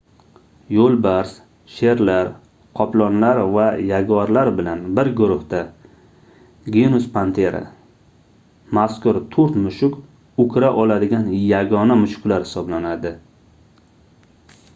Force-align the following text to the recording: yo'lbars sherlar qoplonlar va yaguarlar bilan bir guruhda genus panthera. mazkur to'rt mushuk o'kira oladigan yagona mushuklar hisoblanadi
yo'lbars 0.75 1.31
sherlar 1.73 2.29
qoplonlar 2.79 3.41
va 3.55 3.65
yaguarlar 3.89 4.49
bilan 4.61 4.81
bir 4.99 5.11
guruhda 5.19 5.59
genus 6.77 7.05
panthera. 7.17 7.61
mazkur 8.79 9.19
to'rt 9.37 9.59
mushuk 9.67 9.99
o'kira 10.45 10.71
oladigan 10.85 11.31
yagona 11.51 11.99
mushuklar 12.05 12.49
hisoblanadi 12.49 13.13